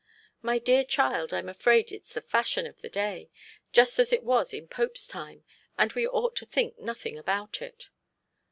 'My 0.41 0.57
dear 0.57 0.83
child 0.83 1.31
I'm 1.31 1.47
afraid 1.47 1.91
it 1.91 2.01
is 2.05 2.13
the 2.13 2.23
fashion 2.23 2.65
of 2.65 2.81
the 2.81 2.89
day, 2.89 3.29
just 3.71 3.99
as 3.99 4.11
it 4.11 4.23
was 4.23 4.51
in 4.51 4.67
Pope's 4.67 5.07
time, 5.07 5.43
and 5.77 5.93
we 5.93 6.07
ought 6.07 6.35
to 6.37 6.45
think 6.47 6.79
nothing 6.79 7.19
about 7.19 7.61
it.' 7.61 7.91